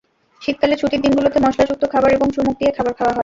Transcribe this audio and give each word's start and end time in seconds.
শীতকালে 0.41 0.75
ছুটির 0.75 1.01
দিনগুলোতে 1.01 1.37
মসলাযুক্ত 1.39 1.83
খাবার 1.85 2.11
এবং 2.11 2.27
চুমুক 2.31 2.55
দিয়ে 2.59 2.71
খাবার 2.71 2.93
খাওয়া 2.93 3.13
হয়। 3.13 3.19